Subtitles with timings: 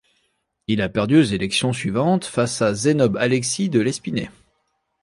[0.65, 4.31] Il perdu aux élections suivantes face à Zénobe Alexis de Lespinay.